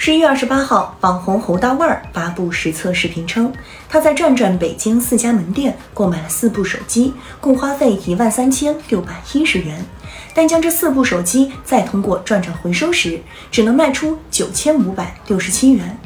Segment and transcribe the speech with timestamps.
[0.00, 3.52] 十一月二十八号，网红侯大腕儿发布实测视频称，
[3.88, 9.84] 他在转转北京四家门店购买了四部手机，共花费一万三千六百一十元，
[10.32, 15.98] 但将这四部手机再通过转转回收时，只能卖出九千五百六十七元。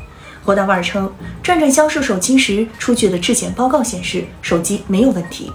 [0.43, 1.12] 侯大腕儿称，
[1.43, 5.52] 转转销售手机时出具的质检报告显示手机没有问题。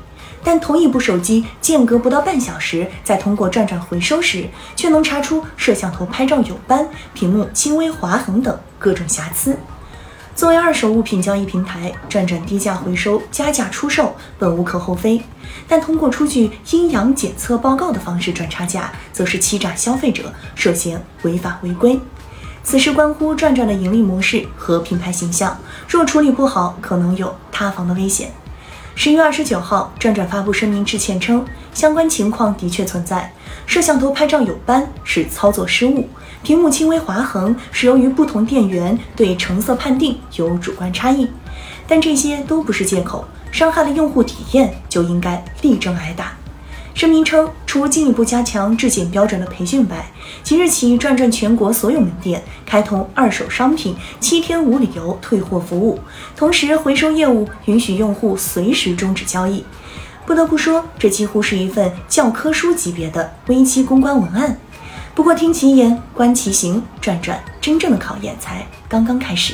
[0.47, 4.47] 但同一部手机间隔不到半小时，再通过转转回收时，
[4.77, 9.59] 却能查出摄像头拍照有斑、屏幕轻微划痕等各种瑕疵。
[10.37, 15.21] 作为二手物品交易平台，转转低价回收、加价出售本无可厚非，
[15.67, 21.99] 但通过出具阴阳检测报告的方式赚差价，则是欺诈消费者，涉嫌违法违规。
[22.63, 28.31] 此事关乎转转的盈利模式和品牌形象，若处理不好，可能有塌房的危险。
[28.99, 33.31] 十月二十九号，转转发布声明致歉称，相关情况的确存在，
[33.67, 36.09] 摄像头拍照有斑是操作失误，
[36.41, 41.29] 屏幕轻微划痕是由于不同店员对成色判定有主观差异，
[41.87, 46.35] 但这些都不是借口，伤害了用户体验就应该力争挨打。
[46.97, 50.03] 声明称，除进一步加强质检标准的培训外，
[50.41, 55.99] 即日起转转全国所有门店开通二手商品七天无理由退货服务，
[56.35, 59.63] 同时回收业务允许用户随时终止交易。
[60.25, 64.57] 不得不说，这几乎是一份教科书级别的危机公关文案。
[65.13, 69.53] 不过，听其言，观其行，转转真正的考验才刚刚开始。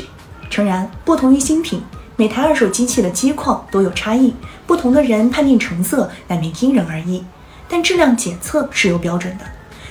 [0.50, 1.82] 诚然，不同于新品。
[2.16, 4.36] 每台二手机器的机况都有差异，
[4.67, 7.23] 不同的人判定成色难免因人而异。
[7.67, 9.45] 但质量检测是有标准的，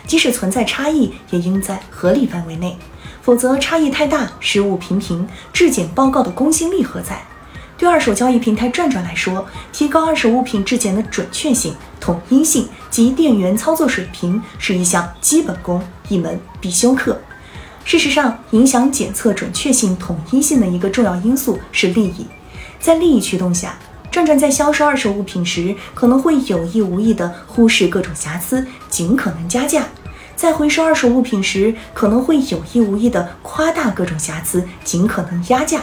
[0.07, 2.79] 即使存在差异，也应在合理范围内，
[3.23, 7.21] 否则差异太大，失误频频，质检报告的公信力何在？
[7.77, 17.21] 对二手交易平台转转来说，提高二手物品质检的准确性、统一性及店员操作水平是一项基本功，一门必修课。
[17.85, 22.27] 事实上，影响检测准确性、统一性的一个重要因素是利益。
[22.81, 23.77] 在利益驱动下，
[24.11, 29.83] 转转在销售二手物品时，可能会有意无意地忽视各种瑕疵，尽可能加价；
[30.35, 35.83] 在回收二手物品时，可能会有意无意地夸大各种瑕疵，尽可能压价。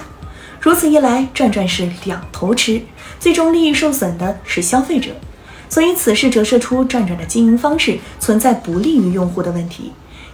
[0.59, 2.81] 如此一来，转转是两头吃，
[3.19, 5.12] 最终利益受损的是消费者。
[5.69, 9.91] 所以，此事折射出转转的经营方式存在不利于用户的问题。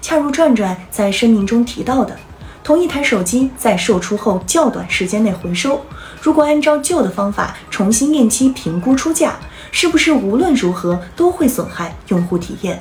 [0.08, 2.16] 恰如转转在声明中提到的，
[2.64, 5.84] 同一台手机在售出后较短时间内回收，
[6.22, 9.34] 如果按照旧的方法重新验期评估出价，
[9.72, 12.80] 是不是无论如何都会损害用户体验？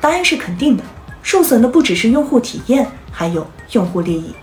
[0.00, 0.82] 答案是肯定的，
[1.22, 4.34] 受损的不只是用户体验，还有用户利益。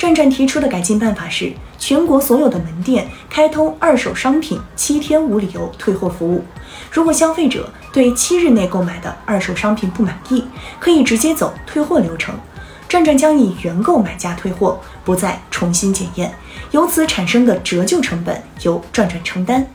[0.00, 6.42] 转转提出的改进办法是，全国所有的门店开通二手商品七天无理由退货服务。
[6.90, 10.42] 如果消费者对七日内购买的二手商品不满意，
[10.78, 12.34] 可以直接走退货流程。
[12.88, 16.32] 转转将以原购买价退货，不再重新检验，
[16.70, 19.66] 由此产生的折旧成本由转转承担。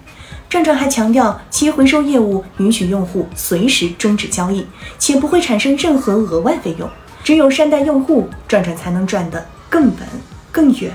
[0.49, 4.65] 转转还强调，其回收业务允许用户随时终止交易，
[4.97, 6.89] 且不会产生任何额外费用。
[7.23, 9.45] 只有善待用户，转转才能赚得。
[9.75, 10.07] 更稳
[10.53, 10.93] 更远。